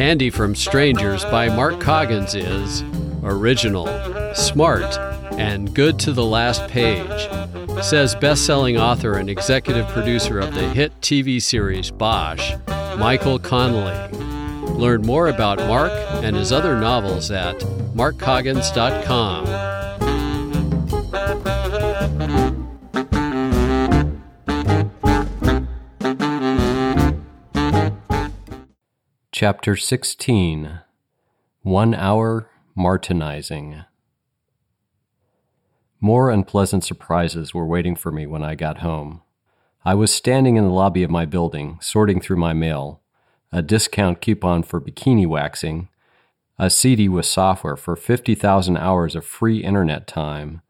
[0.00, 2.82] Candy from Strangers by Mark Coggins is
[3.22, 3.86] original,
[4.34, 4.96] smart,
[5.32, 7.28] and good to the last page,
[7.82, 12.54] says best selling author and executive producer of the hit TV series Bosch,
[12.96, 14.29] Michael Connelly.
[14.80, 15.92] Learn more about Mark
[16.24, 17.58] and his other novels at
[17.94, 19.44] markcoggins.com.
[29.30, 30.80] Chapter 16
[31.60, 33.84] One Hour Martinizing.
[36.00, 39.20] More unpleasant surprises were waiting for me when I got home.
[39.84, 43.02] I was standing in the lobby of my building, sorting through my mail
[43.52, 45.88] a discount coupon for bikini waxing,
[46.58, 50.62] a CD with software for 50,000 hours of free internet time,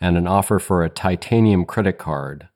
[0.00, 2.48] and an offer for a titanium credit card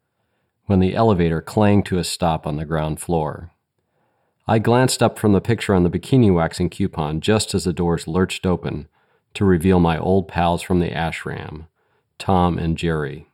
[0.66, 3.50] when the elevator clanged to a stop on the ground floor.
[4.47, 8.08] I glanced up from the picture on the bikini waxing coupon just as the doors
[8.08, 8.88] lurched open
[9.34, 11.66] to reveal my old pals from the ashram,
[12.19, 13.28] Tom and Jerry.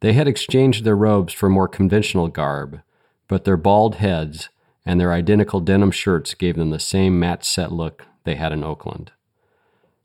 [0.00, 2.80] They had exchanged their robes for more conventional garb,
[3.28, 4.48] but their bald heads
[4.84, 8.64] and their identical denim shirts gave them the same match set look they had in
[8.64, 9.12] Oakland.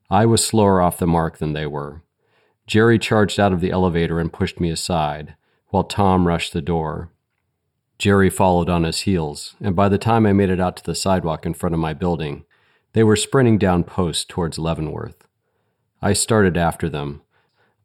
[0.09, 2.03] I was slower off the mark than they were.
[2.65, 5.35] Jerry charged out of the elevator and pushed me aside,
[5.69, 7.11] while Tom rushed the door.
[7.97, 10.95] Jerry followed on his heels, and by the time I made it out to the
[10.95, 12.45] sidewalk in front of my building,
[12.93, 15.27] they were sprinting down post towards Leavenworth.
[16.01, 17.21] I started after them,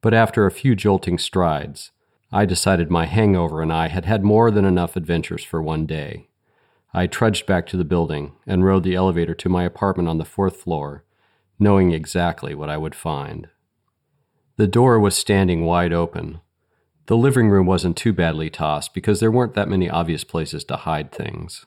[0.01, 1.93] but after a few jolting strides,
[2.31, 6.29] I decided my hangover and I had had more than enough adventures for one day.
[6.95, 10.25] I trudged back to the building and rode the elevator to my apartment on the
[10.25, 11.05] fourth floor,
[11.59, 13.49] knowing exactly what I would find.
[14.57, 16.41] The door was standing wide open,
[17.07, 20.77] the living room wasn't too badly tossed because there weren't that many obvious places to
[20.77, 21.67] hide things.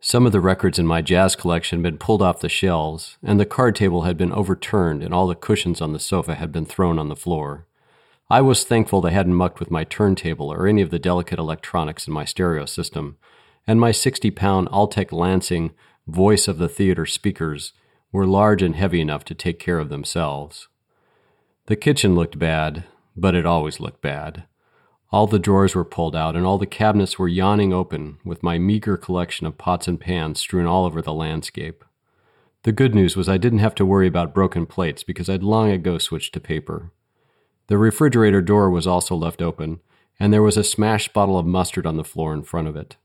[0.00, 3.38] Some of the records in my jazz collection had been pulled off the shelves, and
[3.38, 6.64] the card table had been overturned, and all the cushions on the sofa had been
[6.64, 7.66] thrown on the floor.
[8.30, 12.08] I was thankful they hadn't mucked with my turntable or any of the delicate electronics
[12.08, 13.18] in my stereo system,
[13.70, 15.70] and my 60 pound Altec Lansing
[16.08, 17.72] voice of the theater speakers
[18.10, 20.66] were large and heavy enough to take care of themselves.
[21.66, 22.82] The kitchen looked bad,
[23.16, 24.42] but it always looked bad.
[25.12, 28.58] All the drawers were pulled out, and all the cabinets were yawning open, with my
[28.58, 31.84] meager collection of pots and pans strewn all over the landscape.
[32.64, 35.70] The good news was I didn't have to worry about broken plates because I'd long
[35.70, 36.90] ago switched to paper.
[37.68, 39.78] The refrigerator door was also left open,
[40.18, 42.96] and there was a smashed bottle of mustard on the floor in front of it.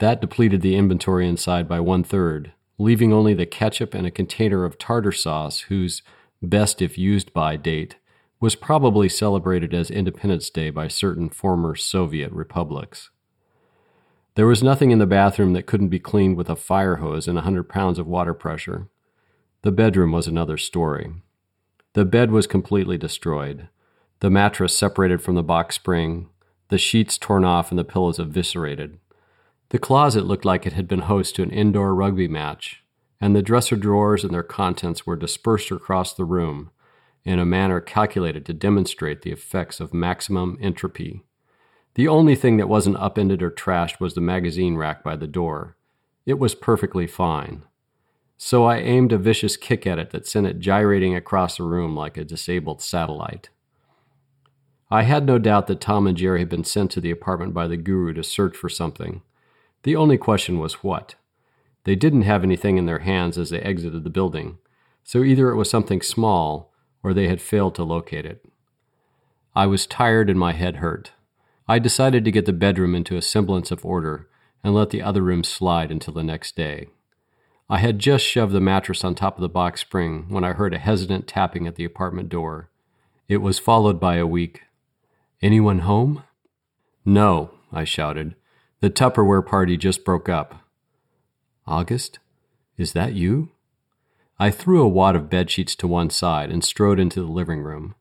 [0.00, 4.64] That depleted the inventory inside by one third, leaving only the ketchup and a container
[4.64, 6.02] of tartar sauce whose
[6.42, 7.96] best if used by date
[8.40, 13.10] was probably celebrated as Independence Day by certain former Soviet republics.
[14.36, 17.36] There was nothing in the bathroom that couldn't be cleaned with a fire hose and
[17.36, 18.88] a 100 pounds of water pressure.
[19.60, 21.12] The bedroom was another story.
[21.92, 23.68] The bed was completely destroyed,
[24.20, 26.30] the mattress separated from the box spring,
[26.68, 28.98] the sheets torn off, and the pillows eviscerated.
[29.70, 32.82] The closet looked like it had been host to an indoor rugby match,
[33.20, 36.70] and the dresser drawers and their contents were dispersed across the room,
[37.24, 41.24] in a manner calculated to demonstrate the effects of maximum entropy.
[41.94, 45.76] The only thing that wasn't upended or trashed was the magazine rack by the door.
[46.26, 47.64] It was perfectly fine.
[48.36, 51.94] So I aimed a vicious kick at it that sent it gyrating across the room
[51.94, 53.50] like a disabled satellite.
[54.90, 57.68] I had no doubt that Tom and Jerry had been sent to the apartment by
[57.68, 59.22] the guru to search for something.
[59.82, 61.14] The only question was what.
[61.84, 64.58] They didn't have anything in their hands as they exited the building,
[65.02, 68.44] so either it was something small or they had failed to locate it.
[69.54, 71.12] I was tired and my head hurt.
[71.66, 74.28] I decided to get the bedroom into a semblance of order
[74.62, 76.88] and let the other rooms slide until the next day.
[77.68, 80.74] I had just shoved the mattress on top of the box spring when I heard
[80.74, 82.68] a hesitant tapping at the apartment door.
[83.28, 84.62] It was followed by a weak,
[85.42, 86.24] Anyone home?
[87.04, 88.34] No, I shouted.
[88.80, 90.64] The Tupperware party just broke up.
[91.66, 92.18] August?
[92.78, 93.50] Is that you?
[94.38, 97.60] I threw a wad of bed sheets to one side and strode into the living
[97.60, 97.94] room.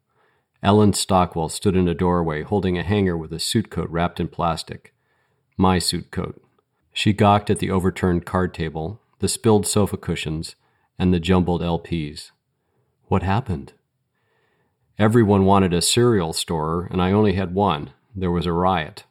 [0.64, 4.30] Ellen Stockwell stood in a doorway holding a hanger with a suit coat wrapped in
[4.30, 4.94] plastic.
[5.58, 6.42] My suit coat.
[6.94, 10.56] She gawked at the overturned card table, the spilled sofa cushions,
[10.98, 12.32] and the jumbled LPs.
[13.08, 13.74] What happened?
[14.98, 17.92] Everyone wanted a cereal store, and I only had one.
[18.16, 19.04] There was a riot.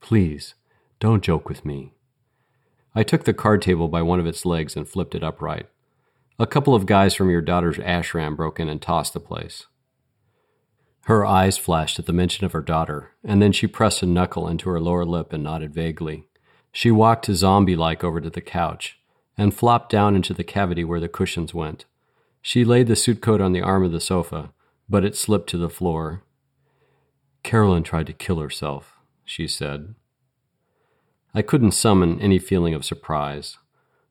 [0.00, 0.54] Please,
[0.98, 1.92] don't joke with me.
[2.94, 5.68] I took the card table by one of its legs and flipped it upright.
[6.38, 9.66] A couple of guys from your daughter's ashram broke in and tossed the place.
[11.04, 14.48] Her eyes flashed at the mention of her daughter, and then she pressed a knuckle
[14.48, 16.24] into her lower lip and nodded vaguely.
[16.72, 18.98] She walked zombie like over to the couch
[19.38, 21.84] and flopped down into the cavity where the cushions went.
[22.42, 24.52] She laid the suit coat on the arm of the sofa,
[24.88, 26.22] but it slipped to the floor.
[27.42, 29.94] Carolyn tried to kill herself, she said.
[31.36, 33.58] I couldn't summon any feeling of surprise.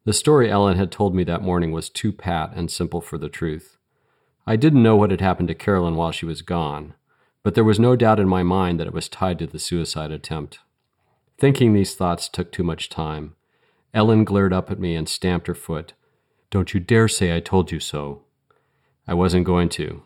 [0.04, 3.30] The story Ellen had told me that morning was too pat and simple for the
[3.30, 3.78] truth.
[4.46, 6.94] I didn't know what had happened to Carolyn while she was gone,
[7.42, 10.12] but there was no doubt in my mind that it was tied to the suicide
[10.12, 10.60] attempt.
[11.40, 13.34] Thinking these thoughts took too much time.
[13.92, 15.94] Ellen glared up at me and stamped her foot.
[16.52, 18.22] Don't you dare say I told you so.
[19.08, 20.04] I wasn't going to.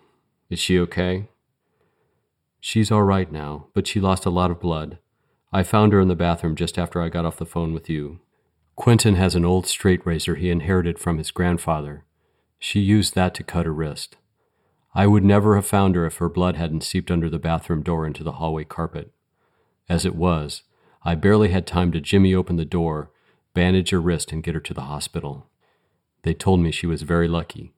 [0.49, 1.27] Is she okay?
[2.61, 4.99] She's all right now, but she lost a lot of blood.
[5.51, 8.19] I found her in the bathroom just after I got off the phone with you.
[8.75, 12.05] Quentin has an old straight razor he inherited from his grandfather.
[12.59, 14.17] She used that to cut her wrist.
[14.93, 18.05] I would never have found her if her blood hadn't seeped under the bathroom door
[18.05, 19.11] into the hallway carpet.
[19.87, 20.63] As it was,
[21.03, 23.11] I barely had time to jimmy open the door,
[23.53, 25.49] bandage her wrist, and get her to the hospital.
[26.23, 27.73] They told me she was very lucky.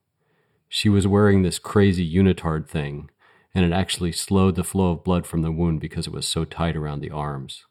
[0.68, 3.10] She was wearing this crazy unitard thing,
[3.54, 6.46] and it actually slowed the flow of blood from the wound because it was so
[6.46, 7.66] tight around the arms.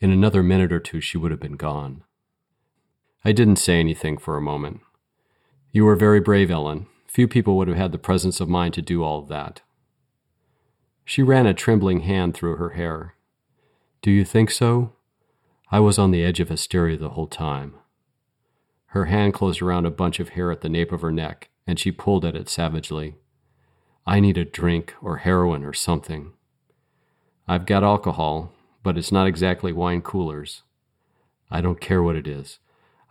[0.00, 2.04] In another minute or two, she would have been gone.
[3.24, 4.80] I didn't say anything for a moment.
[5.72, 8.82] You were very brave, Ellen, Few people would have had the presence of mind to
[8.82, 9.62] do all that.
[11.04, 13.16] She ran a trembling hand through her hair.
[14.00, 14.92] Do you think so?
[15.72, 17.74] I was on the edge of hysteria the whole time.
[18.86, 21.80] Her hand closed around a bunch of hair at the nape of her neck, and
[21.80, 23.16] she pulled at it savagely.
[24.10, 26.32] I need a drink or heroin or something.
[27.46, 28.52] I've got alcohol,
[28.82, 30.62] but it's not exactly wine coolers.
[31.48, 32.58] I don't care what it is.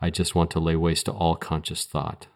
[0.01, 2.27] I just want to lay waste to all conscious thought.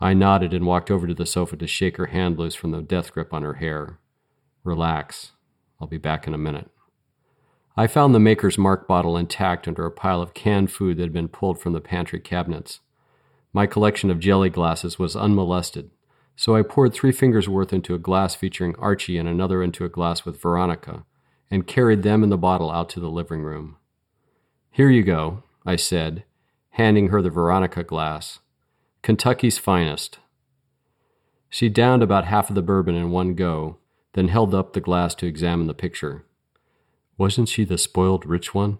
[0.00, 2.80] I nodded and walked over to the sofa to shake her hand loose from the
[2.80, 3.98] death grip on her hair.
[4.64, 5.32] Relax.
[5.78, 6.70] I'll be back in a minute.
[7.76, 11.12] I found the Maker's Mark bottle intact under a pile of canned food that had
[11.12, 12.80] been pulled from the pantry cabinets.
[13.52, 15.90] My collection of jelly glasses was unmolested,
[16.38, 19.88] so I poured three fingers worth into a glass featuring Archie and another into a
[19.88, 21.04] glass with Veronica,
[21.50, 23.76] and carried them and the bottle out to the living room.
[24.70, 26.22] Here you go, I said,
[26.70, 28.38] handing her the Veronica glass.
[29.02, 30.20] Kentucky's finest.
[31.50, 33.78] She downed about half of the bourbon in one go,
[34.12, 36.24] then held up the glass to examine the picture.
[37.16, 38.78] Wasn't she the spoiled rich one?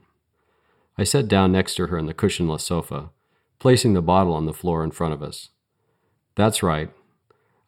[0.97, 3.11] I sat down next to her on the cushionless sofa,
[3.59, 5.49] placing the bottle on the floor in front of us.
[6.37, 6.93] That's right.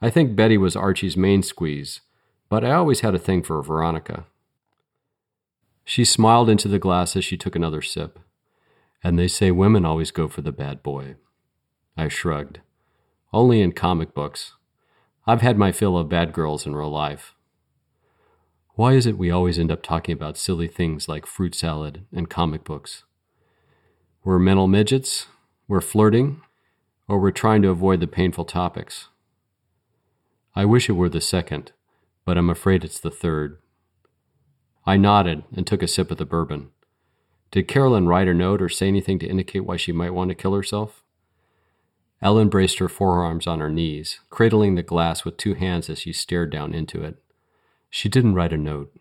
[0.03, 2.01] I think Betty was Archie's main squeeze,
[2.49, 4.27] but I always had a thing for Veronica.
[5.85, 8.19] She smiled into the glass as she took another sip.
[9.03, 11.17] And they say women always go for the bad boy.
[11.97, 12.61] I shrugged.
[13.33, 14.53] Only in comic books.
[15.27, 17.35] I've had my fill of bad girls in real life.
[18.75, 22.31] Why is it we always end up talking about silly things like fruit salad and
[22.31, 23.05] comic books?
[24.25, 25.27] We're mental midgets,
[25.67, 26.41] we're flirting,
[27.09, 29.09] or we're trying to avoid the painful topics.
[30.55, 31.73] I wish it were the second,
[32.25, 33.59] but I'm afraid it's the third.
[34.85, 36.71] I nodded and took a sip of the bourbon.
[37.51, 40.35] Did Carolyn write a note or say anything to indicate why she might want to
[40.35, 41.03] kill herself?
[42.23, 46.13] Ellen braced her forearms on her knees, cradling the glass with two hands as she
[46.13, 47.17] stared down into it.
[47.89, 48.95] She didn't write a note.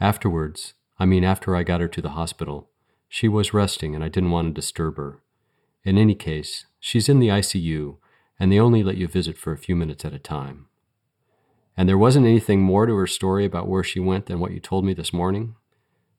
[0.00, 2.70] Afterwards, I mean after I got her to the hospital,
[3.08, 5.20] she was resting and I didn't want to disturb her.
[5.84, 7.96] In any case, she's in the ICU,
[8.38, 10.66] and they only let you visit for a few minutes at a time.
[11.80, 14.60] And there wasn't anything more to her story about where she went than what you
[14.60, 15.54] told me this morning?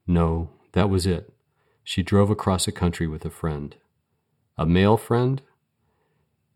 [0.08, 1.32] No, that was it.
[1.84, 3.76] She drove across the country with a friend.
[4.58, 5.40] A male friend?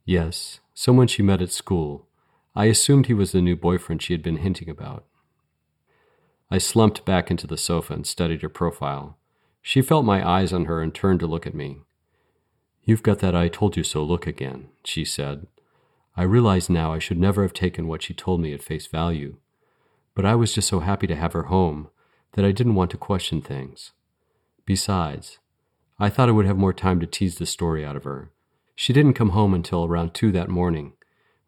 [0.06, 2.08] Yes, someone she met at school.
[2.56, 5.06] I assumed he was the new boyfriend she had been hinting about.
[6.50, 9.20] I slumped back into the sofa and studied her profile.
[9.62, 11.82] She felt my eyes on her and turned to look at me.
[12.82, 15.46] You've got that I told you so look again, she said.
[16.18, 19.38] I realize now I should never have taken what she told me at face value.
[20.14, 21.90] But I was just so happy to have her home
[22.34, 23.92] that I didn't want to question things.
[24.66, 25.40] Besides,
[26.00, 28.32] I thought I would have more time to tease the story out of her,
[28.76, 30.94] she didn't come home until around 2 that morning.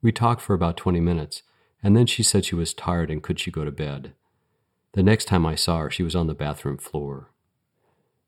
[0.02, 1.44] We talked for about 20 minutes,
[1.84, 4.14] and then she said she was tired and could she go to bed.
[4.94, 7.30] The next time I saw her, she was on the bathroom floor.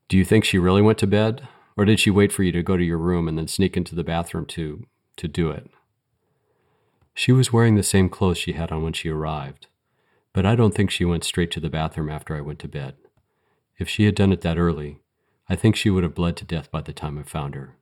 [0.08, 1.48] Do you think she really went to bed?
[1.76, 3.94] Or did she wait for you to go to your room and then sneak into
[3.94, 5.70] the bathroom to, to do it?
[7.14, 9.66] She was wearing the same clothes she had on when she arrived,
[10.32, 12.94] but I don't think she went straight to the bathroom after I went to bed.
[13.78, 15.00] If she had done it that early,
[15.48, 17.76] I think she would have bled to death by the time I found her.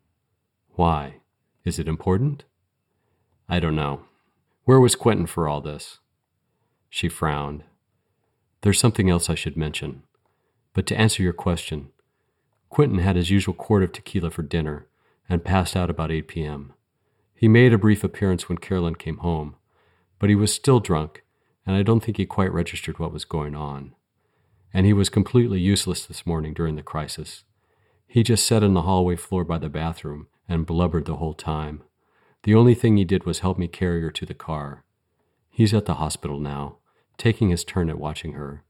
[0.71, 1.17] Why?
[1.65, 2.45] Is it important?
[3.49, 4.03] I don't know.
[4.65, 5.99] Where was Quentin for all this?
[6.89, 7.65] She frowned.
[8.63, 10.03] There's something else I should mention.
[10.73, 11.89] But to answer your question,
[12.71, 14.87] Quentin had his usual quart of tequila for dinner
[15.29, 16.75] and passed out about 8 p.m.
[17.39, 19.55] He made a brief appearance when Carolyn came home,
[20.19, 21.23] but he was still drunk,
[21.65, 23.95] and I don't think he quite registered what was going on.
[24.75, 27.45] And he was completely useless this morning during the crisis.
[28.09, 31.85] He just sat in the hallway floor by the bathroom and blubbered the whole time.
[32.43, 34.83] The only thing he did was help me carry her to the car.
[35.49, 36.79] He's at the hospital now,
[37.19, 38.65] taking his turn at watching her.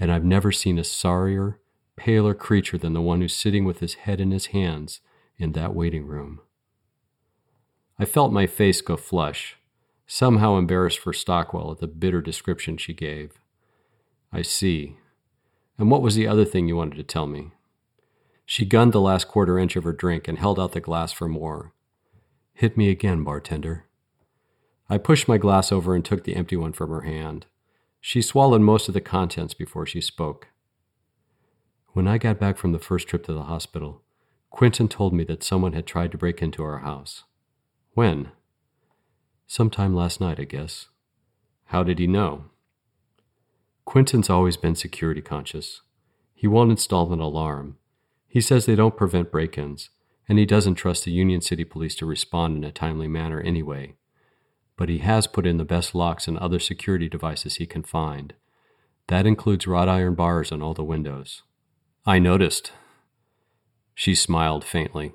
[0.00, 1.60] And I've never seen a sorrier,
[1.94, 5.00] paler creature than the one who's sitting with his head in his hands
[5.38, 6.40] in that waiting room.
[7.98, 9.56] I felt my face go flush,
[10.06, 13.32] somehow embarrassed for Stockwell at the bitter description she gave.
[14.32, 14.96] I see.
[15.78, 17.52] And what was the other thing you wanted to tell me?
[18.44, 21.28] She gunned the last quarter inch of her drink and held out the glass for
[21.28, 21.72] more.
[22.52, 23.86] Hit me again, bartender.
[24.90, 27.46] I pushed my glass over and took the empty one from her hand.
[28.00, 30.48] She swallowed most of the contents before she spoke.
[31.92, 34.02] When I got back from the first trip to the hospital,
[34.50, 37.24] Quentin told me that someone had tried to break into our house.
[37.94, 38.32] When?
[39.46, 40.88] Sometime last night, I guess.
[41.66, 42.46] How did he know?
[43.84, 45.82] Quentin's always been security conscious.
[46.34, 47.76] He won't install an alarm.
[48.28, 49.90] He says they don't prevent break ins,
[50.28, 53.94] and he doesn't trust the Union City Police to respond in a timely manner anyway.
[54.76, 58.34] But he has put in the best locks and other security devices he can find.
[59.06, 61.42] That includes wrought iron bars on all the windows.
[62.04, 62.72] I noticed.
[63.94, 65.12] She smiled faintly.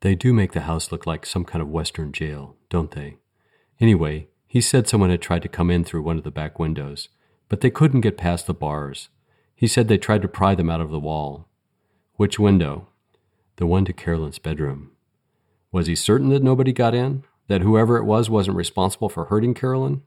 [0.00, 3.16] They do make the house look like some kind of western jail, don't they?
[3.80, 7.08] Anyway, he said someone had tried to come in through one of the back windows,
[7.48, 9.10] but they couldn't get past the bars.
[9.54, 11.48] He said they tried to pry them out of the wall.
[12.14, 12.88] Which window?
[13.56, 14.92] The one to Carolyn's bedroom.
[15.70, 17.24] Was he certain that nobody got in?
[17.48, 20.02] That whoever it was wasn't responsible for hurting Carolyn?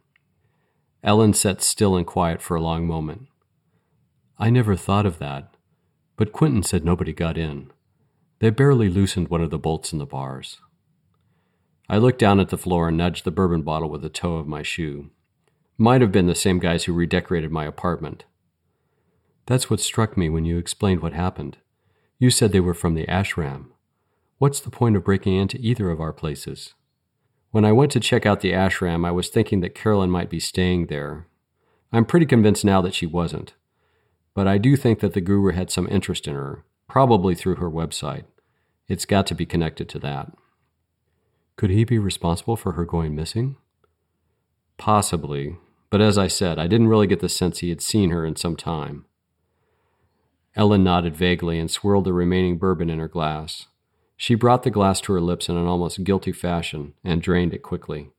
[1.03, 3.27] Ellen sat still and quiet for a long moment.
[4.39, 5.53] I never thought of that,
[6.15, 7.71] but Quentin said nobody got in.
[8.43, 10.59] They barely loosened one of the bolts in the bars.
[11.87, 14.49] I looked down at the floor and nudged the bourbon bottle with the toe of
[14.49, 15.11] my shoe.
[15.77, 18.25] Might have been the same guys who redecorated my apartment.
[19.45, 21.59] That's what struck me when you explained what happened.
[22.19, 23.67] You said they were from the ashram.
[24.39, 26.73] What's the point of breaking into either of our places?
[27.51, 30.41] When I went to check out the ashram, I was thinking that Carolyn might be
[30.41, 31.27] staying there.
[31.93, 33.53] I'm pretty convinced now that she wasn't.
[34.33, 37.71] But I do think that the guru had some interest in her, probably through her
[37.71, 38.25] website.
[38.87, 40.31] It's got to be connected to that.
[41.55, 43.57] Could he be responsible for her going missing?
[44.77, 45.57] Possibly,
[45.89, 48.35] but as I said, I didn't really get the sense he had seen her in
[48.35, 49.05] some time.
[50.55, 53.67] Ellen nodded vaguely and swirled the remaining bourbon in her glass.
[54.17, 57.63] She brought the glass to her lips in an almost guilty fashion and drained it
[57.63, 58.11] quickly.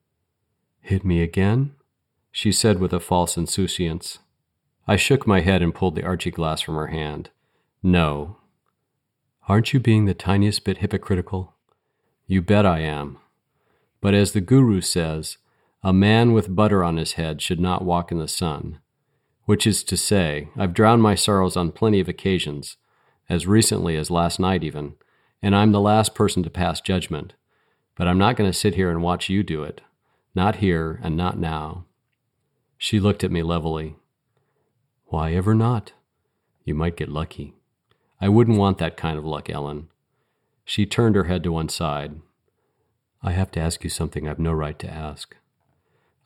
[0.80, 1.74] Hit me again?
[2.30, 4.18] she said with a false insouciance.
[4.86, 7.30] I shook my head and pulled the Archie glass from her hand.
[7.82, 8.38] No.
[9.46, 11.54] Aren't you being the tiniest bit hypocritical?
[12.26, 13.18] You bet I am.
[14.00, 15.36] But as the Guru says,
[15.82, 18.78] a man with butter on his head should not walk in the sun.
[19.44, 22.78] Which is to say, I've drowned my sorrows on plenty of occasions,
[23.28, 24.94] as recently as last night even,
[25.42, 27.34] and I'm the last person to pass judgment.
[27.96, 29.82] But I'm not going to sit here and watch you do it.
[30.34, 31.84] Not here and not now.
[32.78, 33.96] She looked at me levelly.
[35.04, 35.92] Why ever not?
[36.64, 37.54] You might get lucky.
[38.24, 39.88] I wouldn't want that kind of luck, Ellen.
[40.64, 42.22] She turned her head to one side.
[43.22, 45.36] I have to ask you something I've no right to ask.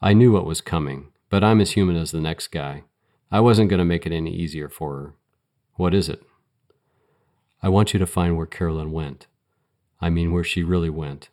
[0.00, 2.84] I knew what was coming, but I'm as human as the next guy.
[3.32, 5.14] I wasn't going to make it any easier for her.
[5.74, 6.22] What is it?
[7.64, 9.26] I want you to find where Carolyn went.
[10.00, 11.30] I mean, where she really went.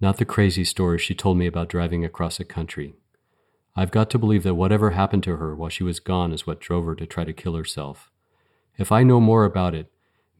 [0.00, 2.94] Not the crazy story she told me about driving across the country.
[3.76, 6.60] I've got to believe that whatever happened to her while she was gone is what
[6.60, 8.08] drove her to try to kill herself.
[8.78, 9.90] If I know more about it,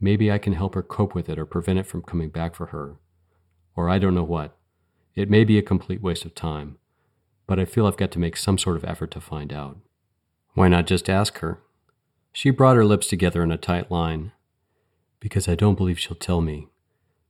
[0.01, 2.67] maybe I can help her cope with it or prevent it from coming back for
[2.67, 2.97] her.
[3.77, 4.57] Or I don't know what.
[5.15, 6.79] It may be a complete waste of time,
[7.47, 9.79] but I feel I've got to make some sort of effort to find out.
[10.55, 11.61] Why not just ask her?
[12.33, 14.33] She brought her lips together in a tight line.
[15.21, 16.69] Because I don't believe she'll tell me.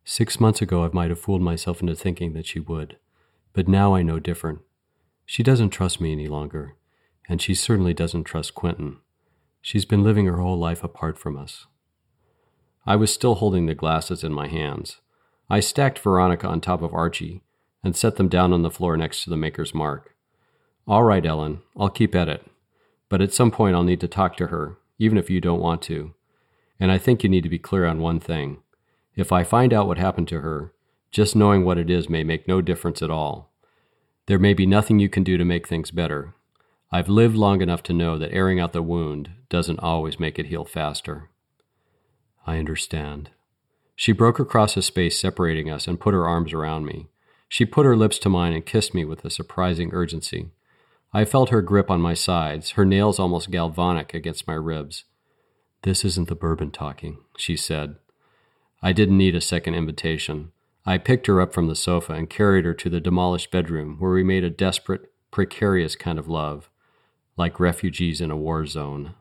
[0.05, 2.97] Six months ago, I might have fooled myself into thinking that she would,
[3.53, 4.61] but now I know different.
[5.27, 6.75] She doesn't trust me any longer,
[7.29, 8.99] and she certainly doesn't trust Quentin.
[9.65, 11.67] She's been living her whole life apart from us.
[12.85, 14.97] I was still holding the glasses in my hands.
[15.49, 17.45] I stacked Veronica on top of Archie
[17.85, 20.17] and set them down on the floor next to the maker's mark.
[20.89, 22.45] All right, Ellen, I'll keep at it.
[23.09, 25.81] But at some point, I'll need to talk to her, even if you don't want
[25.83, 26.13] to.
[26.81, 28.59] And I think you need to be clear on one thing.
[29.15, 30.73] If I find out what happened to her,
[31.13, 33.53] just knowing what it is may make no difference at all.
[34.27, 36.35] There may be nothing you can do to make things better.
[36.91, 40.47] I've lived long enough to know that airing out the wound doesn't always make it
[40.47, 41.29] heal faster.
[42.47, 43.29] I understand.
[43.95, 47.11] She broke across a space separating us and put her arms around me.
[47.51, 50.53] She put her lips to mine and kissed me with a surprising urgency.
[51.13, 55.05] I felt her grip on my sides, her nails almost galvanic against my ribs.
[55.83, 57.97] This isn't the bourbon talking, she said.
[58.83, 60.53] I didn't need a second invitation.
[60.87, 64.13] I picked her up from the sofa and carried her to the demolished bedroom where
[64.13, 66.71] we made a desperate, precarious kind of love,
[67.37, 69.15] like refugees in a war zone.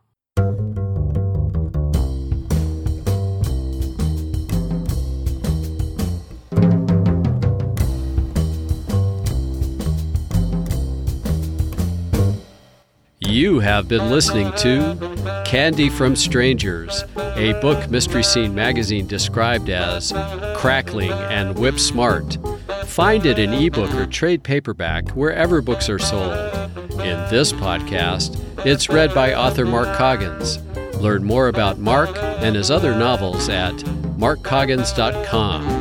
[13.41, 20.13] You have been listening to Candy from Strangers, a book Mystery Scene magazine described as
[20.55, 22.37] crackling and whip smart.
[22.85, 26.37] Find it in ebook or trade paperback wherever books are sold.
[27.01, 30.59] In this podcast, it's read by author Mark Coggins.
[30.97, 33.73] Learn more about Mark and his other novels at
[34.19, 35.80] markcoggins.com.